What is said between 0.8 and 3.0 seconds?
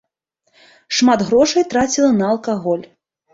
Шмат грошай траціла на алкаголь.